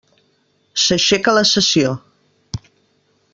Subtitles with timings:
[0.83, 1.93] S'aixeca la sessió.